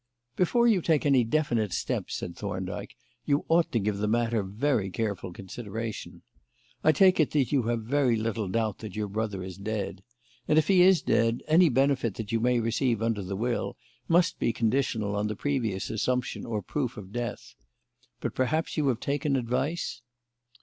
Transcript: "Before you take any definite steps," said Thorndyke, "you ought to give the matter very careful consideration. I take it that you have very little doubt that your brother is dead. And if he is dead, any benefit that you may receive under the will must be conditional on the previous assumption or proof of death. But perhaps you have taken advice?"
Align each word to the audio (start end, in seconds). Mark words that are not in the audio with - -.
"Before 0.35 0.67
you 0.67 0.81
take 0.81 1.05
any 1.05 1.23
definite 1.23 1.71
steps," 1.73 2.15
said 2.15 2.35
Thorndyke, 2.35 2.95
"you 3.23 3.45
ought 3.49 3.71
to 3.71 3.77
give 3.79 3.99
the 3.99 4.07
matter 4.07 4.41
very 4.41 4.89
careful 4.89 5.31
consideration. 5.31 6.23
I 6.83 6.91
take 6.91 7.19
it 7.19 7.29
that 7.33 7.51
you 7.51 7.61
have 7.69 7.83
very 7.83 8.15
little 8.15 8.47
doubt 8.47 8.79
that 8.79 8.95
your 8.95 9.07
brother 9.07 9.43
is 9.43 9.57
dead. 9.59 10.01
And 10.47 10.57
if 10.57 10.69
he 10.69 10.81
is 10.81 11.03
dead, 11.03 11.43
any 11.47 11.69
benefit 11.69 12.15
that 12.15 12.31
you 12.31 12.39
may 12.39 12.59
receive 12.59 12.99
under 13.03 13.21
the 13.21 13.35
will 13.35 13.77
must 14.07 14.39
be 14.39 14.51
conditional 14.51 15.15
on 15.15 15.27
the 15.27 15.35
previous 15.35 15.91
assumption 15.91 16.47
or 16.47 16.63
proof 16.63 16.97
of 16.97 17.13
death. 17.13 17.53
But 18.21 18.33
perhaps 18.33 18.77
you 18.77 18.87
have 18.87 18.99
taken 18.99 19.35
advice?" 19.35 20.01